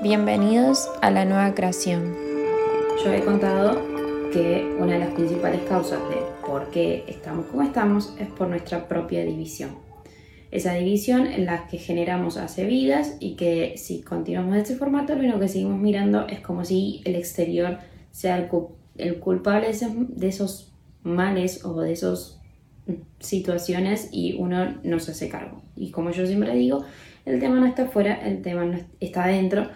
[0.00, 2.14] Bienvenidos a la nueva creación.
[3.04, 3.82] Yo he contado
[4.32, 8.86] que una de las principales causas de por qué estamos como estamos es por nuestra
[8.86, 9.70] propia división.
[10.52, 15.16] Esa división en la que generamos hace vidas y que si continuamos de este formato
[15.16, 17.78] lo único que seguimos mirando es como si el exterior
[18.12, 20.72] sea el, culpable de esos
[21.02, 22.37] males o de esas
[23.20, 25.62] situaciones y uno no se hace cargo.
[25.76, 26.84] Y como yo siempre digo,
[27.24, 29.68] el tema no está afuera, el tema no está adentro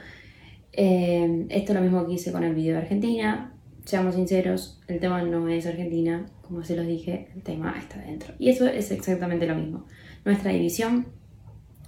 [0.72, 3.52] eh, esto es lo mismo que hice con el video de Argentina.
[3.84, 8.34] Seamos sinceros, el tema no es Argentina, como se los dije, el tema está dentro.
[8.38, 9.86] Y eso es exactamente lo mismo.
[10.24, 11.06] Nuestra división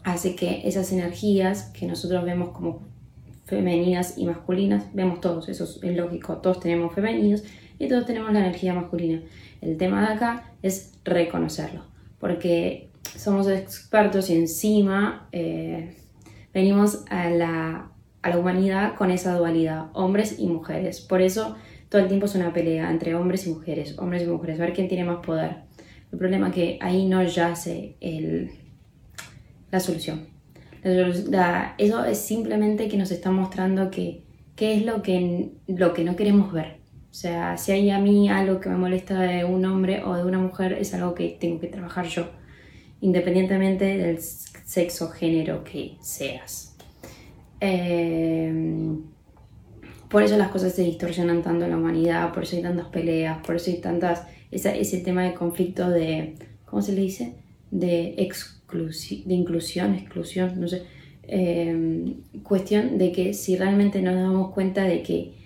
[0.02, 2.82] hace que esas energías que nosotros vemos como
[3.44, 7.44] femeninas y masculinas, vemos todos, eso es lógico, todos tenemos femeninos
[7.78, 9.22] y todos tenemos la energía masculina.
[9.60, 11.84] El tema de acá es reconocerlo,
[12.18, 15.96] porque somos expertos y encima eh,
[16.52, 17.90] venimos a la
[18.24, 21.02] a la humanidad con esa dualidad, hombres y mujeres.
[21.02, 21.56] Por eso
[21.90, 24.72] todo el tiempo es una pelea entre hombres y mujeres, hombres y mujeres, a ver
[24.72, 25.56] quién tiene más poder.
[26.10, 28.50] El problema es que ahí no yace el,
[29.70, 30.26] la solución.
[30.82, 34.22] eso es simplemente que nos está mostrando que
[34.56, 36.78] qué es lo que, lo que no queremos ver.
[37.14, 40.24] O sea, si hay a mí algo que me molesta de un hombre o de
[40.24, 42.26] una mujer, es algo que tengo que trabajar yo,
[43.00, 46.76] independientemente del sexo, género que seas.
[47.60, 49.00] Em,
[50.08, 53.38] por eso las cosas se distorsionan tanto en la humanidad, por eso hay tantas peleas,
[53.46, 57.36] por eso hay tantas, ese tema de conflicto de, ¿cómo se le dice?
[57.70, 60.82] De, de inclusión, exclusión, no sé.
[61.22, 65.43] Em, cuestión de que si realmente nos damos cuenta de que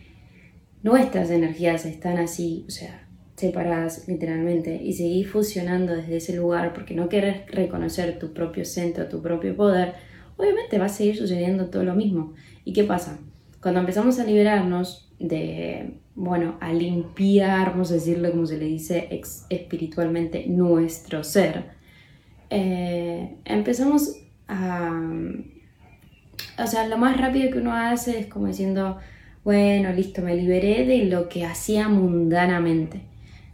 [0.88, 6.94] nuestras energías están así, o sea, separadas literalmente, y seguir fusionando desde ese lugar porque
[6.94, 9.94] no quieres reconocer tu propio centro, tu propio poder,
[10.36, 12.32] obviamente va a seguir sucediendo todo lo mismo.
[12.64, 13.18] ¿Y qué pasa?
[13.60, 19.08] Cuando empezamos a liberarnos de, bueno, a limpiar, vamos a decirlo como se le dice
[19.50, 21.64] espiritualmente, nuestro ser,
[22.50, 24.16] eh, empezamos
[24.48, 25.00] a...
[26.60, 28.98] O sea, lo más rápido que uno hace es como diciendo,
[29.48, 33.00] bueno, listo, me liberé de lo que hacía mundanamente.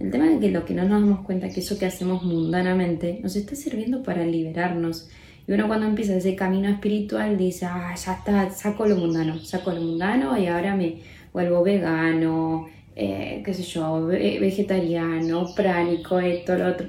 [0.01, 3.21] El tema es que lo que no nos damos cuenta que eso que hacemos mundanamente
[3.23, 5.09] nos está sirviendo para liberarnos
[5.47, 9.71] y uno cuando empieza ese camino espiritual dice, ah, ya está, saco lo mundano, saco
[9.71, 10.97] lo mundano y ahora me
[11.33, 12.67] vuelvo vegano,
[12.97, 16.89] eh, qué sé yo, vegetariano, pránico, esto, lo otro.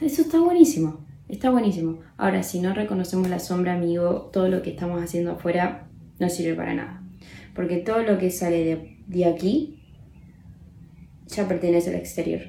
[0.00, 1.98] Eso está buenísimo, está buenísimo.
[2.16, 5.88] Ahora, si no reconocemos la sombra, amigo, todo lo que estamos haciendo afuera
[6.18, 7.05] no sirve para nada.
[7.56, 9.82] Porque todo lo que sale de, de aquí
[11.26, 12.42] ya pertenece al exterior.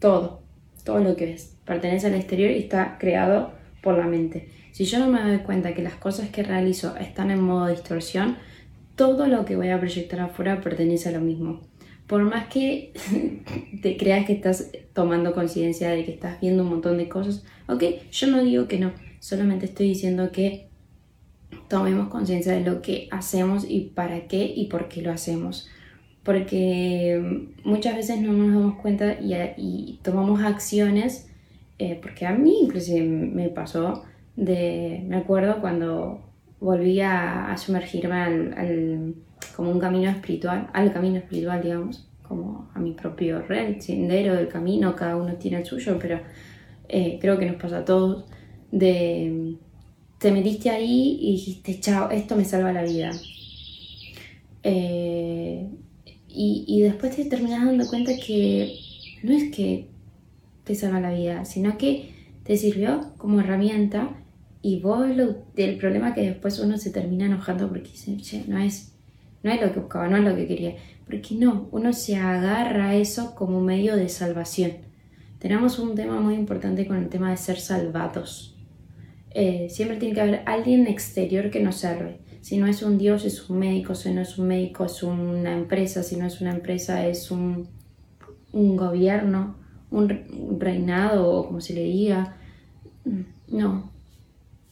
[0.00, 0.42] Todo,
[0.82, 3.52] todo lo que ves pertenece al exterior y está creado
[3.82, 4.48] por la mente.
[4.72, 8.36] Si yo no me doy cuenta que las cosas que realizo están en modo distorsión,
[8.96, 11.60] todo lo que voy a proyectar afuera pertenece a lo mismo.
[12.06, 12.92] Por más que
[13.82, 17.82] te creas que estás tomando conciencia de que estás viendo un montón de cosas, ok,
[18.10, 20.68] yo no digo que no, solamente estoy diciendo que
[21.68, 25.68] tomemos conciencia de lo que hacemos y para qué y por qué lo hacemos.
[26.22, 31.28] Porque muchas veces no nos damos cuenta y, y tomamos acciones
[31.78, 34.04] eh, porque a mí inclusive me pasó
[34.36, 36.20] de, me acuerdo cuando
[36.60, 39.14] volví a, sumergirme al,
[39.56, 44.48] como un camino espiritual, al camino espiritual, digamos, como a mi propio red, sendero del
[44.48, 46.20] camino, cada uno tiene el suyo, pero
[46.88, 48.24] eh, creo que nos pasa a todos,
[48.70, 49.56] de
[50.18, 53.10] te metiste ahí y dijiste, chao, esto me salva la vida.
[54.62, 55.68] Eh,
[56.28, 58.78] y, y después te terminas dando cuenta que
[59.22, 59.88] no es que
[60.64, 62.10] te salva la vida, sino que
[62.44, 64.16] te sirvió como herramienta
[64.62, 68.58] y vos lo, el problema que después uno se termina enojando porque dice, che, no
[68.58, 68.92] es,
[69.42, 70.74] no es lo que buscaba, no es lo que quería.
[71.06, 74.72] Porque no, uno se agarra a eso como medio de salvación.
[75.38, 78.53] Tenemos un tema muy importante con el tema de ser salvados.
[79.34, 82.20] Eh, siempre tiene que haber alguien exterior que nos salve.
[82.40, 83.94] Si no es un Dios, es un médico.
[83.94, 86.02] Si no es un médico, es una empresa.
[86.02, 87.68] Si no es una empresa, es un,
[88.52, 89.56] un gobierno
[89.94, 92.36] un, reinado o como se le diga.
[93.48, 93.90] No,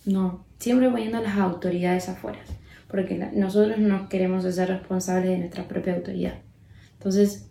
[0.05, 0.45] no.
[0.59, 2.39] Siempre poniendo las autoridades afuera,
[2.89, 6.35] porque nosotros no queremos ser responsables de nuestra propia autoridad.
[6.95, 7.51] Entonces,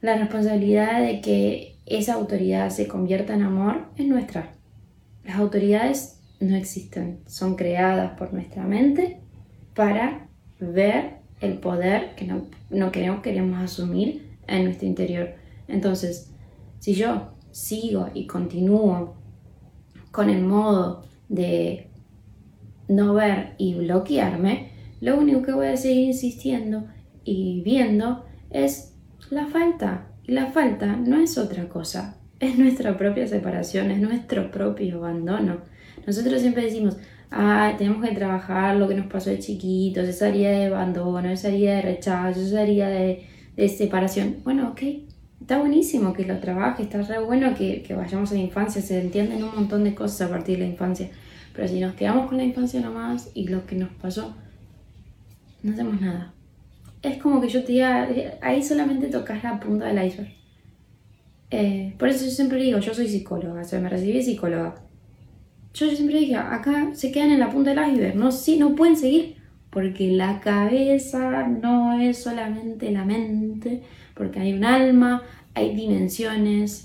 [0.00, 4.52] la responsabilidad de que esa autoridad se convierta en amor es nuestra.
[5.28, 9.20] Las autoridades no existen, son creadas por nuestra mente
[9.74, 10.26] para
[10.58, 15.34] ver el poder que no, queremos, queremos asumir en nuestro interior.
[15.68, 16.32] Entonces,
[16.78, 19.16] si yo sigo y continúo
[20.12, 21.90] con el modo de
[22.88, 24.70] no ver y bloquearme,
[25.02, 26.86] lo único que voy a seguir insistiendo
[27.22, 28.94] y viendo es
[29.28, 30.08] la falta.
[30.24, 35.58] Y la falta no es otra cosa, es nuestra propia separación, es nuestro propio abandono.
[36.06, 36.96] Nosotros siempre decimos,
[37.30, 41.48] ah, tenemos que trabajar lo que nos pasó de chiquitos, esa herida de abandono, esa
[41.48, 43.26] herida de rechazo, esa herida de,
[43.56, 44.36] de separación.
[44.44, 44.82] Bueno, ok,
[45.40, 49.00] está buenísimo que lo trabaje, está re bueno que, que, vayamos a la infancia, se
[49.00, 51.10] entienden un montón de cosas a partir de la infancia.
[51.54, 54.34] Pero si nos quedamos con la infancia nomás y lo que nos pasó,
[55.62, 56.32] no hacemos nada.
[57.02, 58.08] Es como que yo te diga,
[58.40, 60.37] ahí solamente tocas la punta del iceberg.
[61.50, 64.74] Eh, por eso yo siempre digo, yo soy psicóloga, o sea, me recibí psicóloga.
[65.74, 68.96] Yo, siempre dije, acá se quedan en la punta del iceberg, no, sí, no pueden
[68.96, 69.36] seguir,
[69.70, 73.82] porque la cabeza no es solamente la mente,
[74.14, 75.22] porque hay un alma,
[75.54, 76.84] hay dimensiones,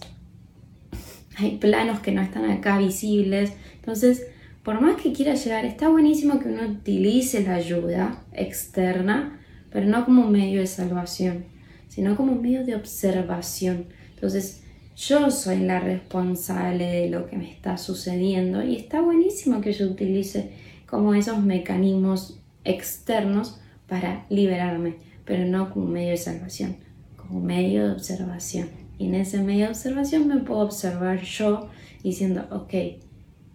[1.37, 3.53] hay planos que no están acá visibles.
[3.75, 4.27] Entonces,
[4.63, 9.39] por más que quiera llegar, está buenísimo que uno utilice la ayuda externa,
[9.71, 11.45] pero no como medio de salvación,
[11.87, 13.87] sino como medio de observación.
[14.23, 14.61] Entonces,
[14.95, 19.85] yo soy la responsable de lo que me está sucediendo y está buenísimo que yo
[19.85, 20.51] utilice
[20.85, 26.77] como esos mecanismos externos para liberarme, pero no como medio de salvación,
[27.17, 28.69] como medio de observación.
[28.97, 31.67] Y en ese medio de observación me puedo observar yo
[32.01, 32.71] diciendo, ok,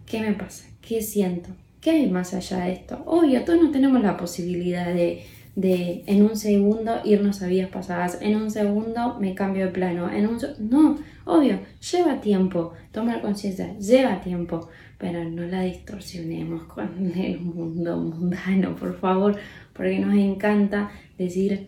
[0.05, 0.65] ¿qué me pasa?
[0.81, 1.49] ¿Qué siento?
[1.81, 3.01] ¿Qué hay más allá de esto?
[3.07, 5.23] Obvio, todos no tenemos la posibilidad de
[5.55, 10.11] de en un segundo irnos a vidas pasadas, en un segundo me cambio de plano,
[10.11, 11.59] en un no, obvio,
[11.91, 18.97] lleva tiempo, tomar conciencia, lleva tiempo, pero no la distorsionemos con el mundo mundano, por
[18.99, 19.37] favor,
[19.73, 21.67] porque nos encanta decir,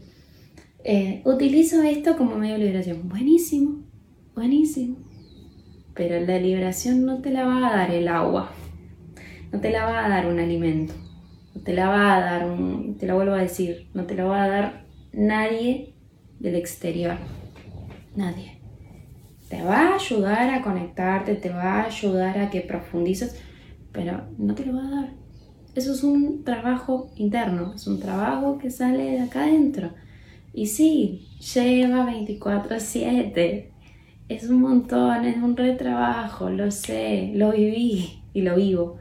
[0.83, 3.83] eh, utilizo esto como medio de liberación, buenísimo,
[4.35, 4.97] buenísimo,
[5.93, 8.51] pero la liberación no te la va a dar el agua,
[9.51, 10.93] no te la va a dar un alimento
[11.53, 14.25] no te la va a dar, un, te la vuelvo a decir, no te la
[14.25, 15.93] va a dar nadie
[16.39, 17.17] del exterior.
[18.15, 18.59] Nadie.
[19.49, 23.39] Te va a ayudar a conectarte, te va a ayudar a que profundices,
[23.91, 25.09] pero no te lo va a dar.
[25.75, 29.91] Eso es un trabajo interno, es un trabajo que sale de acá adentro.
[30.53, 33.71] Y sí, lleva 24/7.
[34.27, 38.97] Es un montón, es un retrabajo, lo sé, lo viví y lo vivo.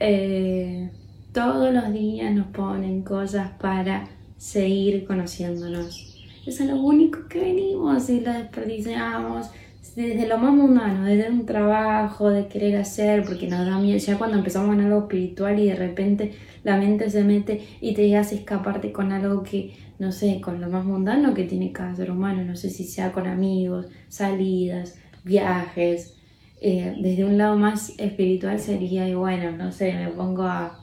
[0.00, 0.90] Eh,
[1.38, 6.16] todos los días nos ponen cosas para seguir conociéndonos.
[6.44, 9.46] Eso es lo único que venimos y lo desperdiciamos
[9.94, 13.98] desde lo más mundano, desde un trabajo, de querer hacer, porque nos da miedo.
[13.98, 16.32] Ya cuando empezamos en algo espiritual y de repente
[16.64, 20.68] la mente se mete y te hace escaparte con algo que, no sé, con lo
[20.68, 26.16] más mundano que tiene cada ser humano, no sé si sea con amigos, salidas, viajes.
[26.60, 30.80] Eh, desde un lado más espiritual sería, y bueno, no sé, me pongo a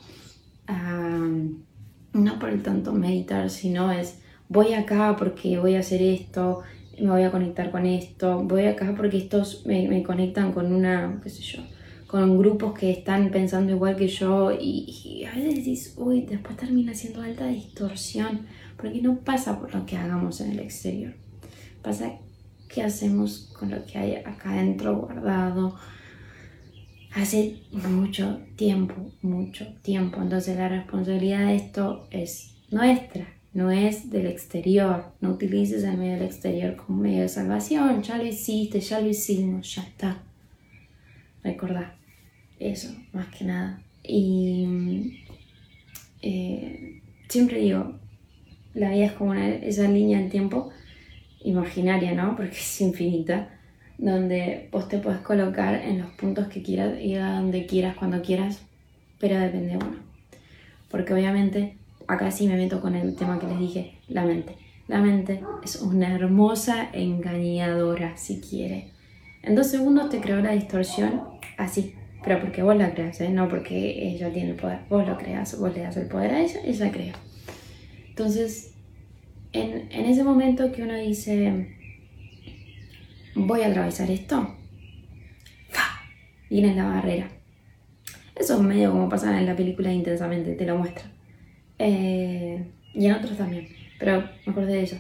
[0.68, 4.20] no por el tanto meditar, sino es
[4.50, 6.62] voy acá porque voy a hacer esto,
[7.00, 11.30] me voy a conectar con esto, voy acá porque estos me, conectan con una, qué
[11.30, 11.64] sé yo,
[12.08, 16.94] con grupos que están pensando igual que yo y, a veces dices, uy, después termina
[16.94, 18.42] siendo alta distorsión,
[18.78, 21.14] porque no pasa por lo que hagamos en el exterior,
[21.82, 22.14] pasa
[22.70, 25.76] qué hacemos con lo que hay acá adentro guardado,
[27.16, 30.22] hace mucho tiempo, mucho tiempo.
[30.22, 35.14] Entonces la responsabilidad de esto es nuestra, no es del exterior.
[35.22, 38.04] No utilices el medio del exterior como medio de salvación.
[38.04, 40.22] Ya lo hiciste, ya lo hicimos, ya está.
[41.42, 41.96] Recordá
[42.60, 43.82] eso, más que nada.
[44.04, 45.22] Y
[46.22, 47.98] eh, siempre digo,
[48.74, 50.70] la vida es como esa línea del tiempo
[51.44, 52.36] imaginaria, ¿no?
[52.36, 53.58] Porque es infinita
[53.98, 58.22] donde vos te puedes colocar en los puntos que quieras y a donde quieras, cuando
[58.22, 58.62] quieras,
[59.20, 59.98] pero depende de uno.
[60.90, 64.56] Porque obviamente, acá sí me meto con el tema que les dije, la mente.
[64.88, 68.92] La mente es una hermosa engañadora, si quiere.
[69.42, 71.24] En dos segundos te creó la distorsión
[71.58, 73.30] así, pero porque vos la creas, ¿eh?
[73.30, 74.80] no porque ella tiene el poder.
[74.90, 77.14] Vos lo creas, vos le das el poder a ella, ella crea.
[78.10, 78.74] Entonces,
[79.54, 81.76] en, en ese momento que uno dice,
[83.36, 84.56] voy a atravesar esto.
[86.50, 87.30] Viene la barrera.
[88.36, 91.12] Eso es medio como pasa en la película Intensamente, te lo muestra.
[91.78, 93.68] Eh, y en otros también.
[94.00, 94.98] Pero me acordé de eso.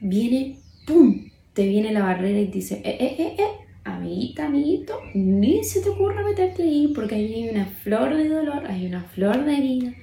[0.00, 1.28] Viene, ¡pum!
[1.52, 5.80] Te viene la barrera y te dice, eh, eh, eh, eh, amiguita, amiguito, ni se
[5.80, 9.60] te ocurra meterte ahí porque ahí hay una flor de dolor, hay una flor de
[9.60, 9.94] vida.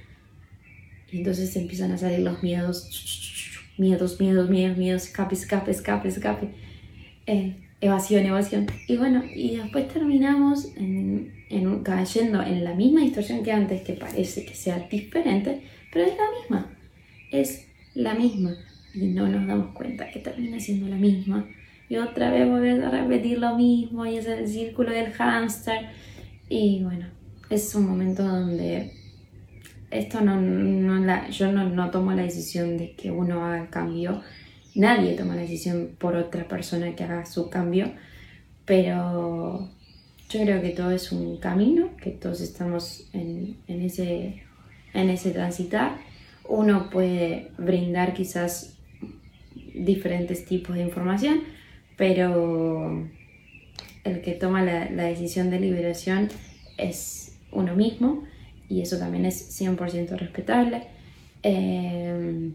[1.12, 6.67] Y entonces empiezan a salir los miedos, miedos, miedos, miedos, miedos, escape, escape, escape, escape
[7.28, 8.66] eh, evasión, evasión.
[8.88, 13.94] Y bueno, y después terminamos en, en cayendo en la misma distorsión que antes, que
[13.94, 15.62] parece que sea diferente,
[15.94, 16.74] pero es la misma.
[17.32, 18.56] Es la misma.
[18.94, 21.46] Y no nos damos cuenta que termina siendo la misma.
[21.90, 25.90] Y otra vez volver a repetir lo mismo y es el círculo del hámster.
[26.50, 27.08] Y bueno,
[27.50, 28.92] es un momento donde
[29.92, 33.70] esto no, no la, yo no, no tomo la decisión de que uno haga el
[33.70, 34.22] cambio.
[34.78, 37.94] Nadie toma la decisión por otra persona que haga su cambio.
[38.64, 39.72] Pero
[40.30, 44.44] yo creo que todo es un camino, que todos estamos en, en, ese,
[44.94, 45.98] en ese transitar.
[46.48, 48.78] Uno puede brindar quizás
[49.74, 51.42] diferentes tipos de información,
[51.98, 53.10] pero
[54.04, 56.30] el que toma la, la decisión de liberación
[56.78, 58.26] es uno mismo
[58.70, 60.84] y eso también es 100% respetable.
[61.42, 62.52] Eh,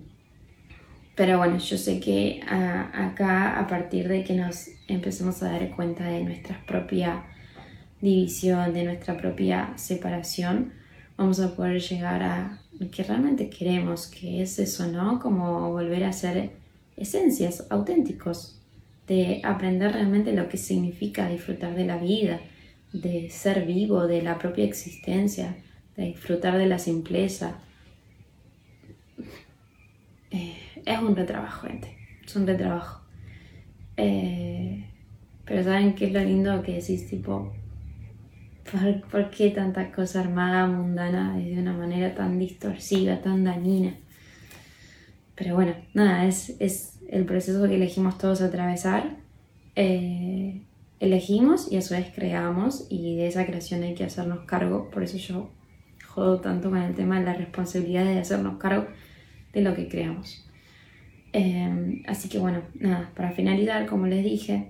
[1.24, 6.02] pero bueno, yo sé que acá a partir de que nos empecemos a dar cuenta
[6.08, 7.26] de nuestra propia
[8.00, 10.72] división, de nuestra propia separación,
[11.16, 15.20] vamos a poder llegar a lo que realmente queremos, que es eso, ¿no?
[15.20, 16.50] Como volver a ser
[16.96, 18.60] esencias, auténticos,
[19.06, 22.40] de aprender realmente lo que significa disfrutar de la vida,
[22.92, 25.54] de ser vivo, de la propia existencia,
[25.96, 27.60] de disfrutar de la simpleza.
[30.84, 33.02] Es un retrabajo, gente, es un retrabajo.
[33.96, 34.84] Eh,
[35.44, 37.08] pero ¿saben qué es lo lindo que decís?
[37.08, 37.52] Tipo,
[39.10, 43.94] ¿por, qué tanta cosa armada, mundana, de una manera tan distorsiva, tan dañina?
[45.34, 49.16] Pero bueno, nada, es, es el proceso que elegimos todos atravesar.
[49.76, 50.62] Eh,
[51.00, 54.90] elegimos y a su vez creamos y de esa creación hay que hacernos cargo.
[54.90, 55.50] Por eso yo
[56.06, 58.86] jodo tanto con el tema de la responsabilidad de hacernos cargo
[59.52, 60.41] de lo que creamos.
[61.32, 64.68] Eh, así que bueno, nada, para finalizar, como les dije,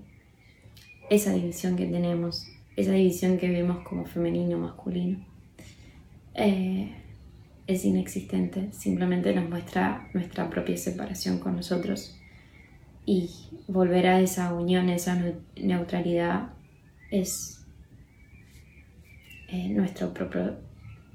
[1.11, 5.19] esa división que tenemos, esa división que vemos como femenino, masculino,
[6.35, 6.92] eh,
[7.66, 12.19] es inexistente, simplemente nos muestra nuestra propia separación con nosotros
[13.04, 13.31] y
[13.69, 15.21] volver a esa unión, esa
[15.57, 16.50] neutralidad
[17.11, 17.66] es
[19.49, 20.57] eh, nuestro propio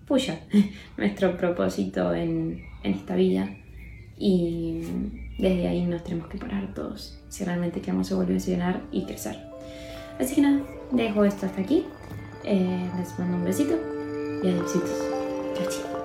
[0.05, 0.41] puya,
[0.97, 3.55] nuestro propósito en, en esta vida
[4.17, 4.81] y
[5.37, 9.37] desde ahí nos tenemos que parar todos si realmente queremos evolucionar y crecer.
[10.19, 11.85] Así que nada, dejo esto hasta aquí.
[12.43, 13.75] Eh, les mando un besito
[14.43, 14.71] y adiós.
[15.55, 15.96] Chao,